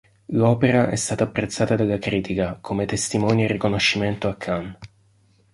[0.33, 4.77] L'opera è stata apprezzata dalla critica, come testimonia il riconoscimento a Cannes.